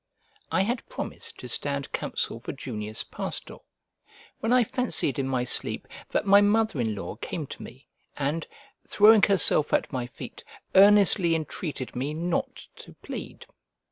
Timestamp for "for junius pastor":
2.39-3.57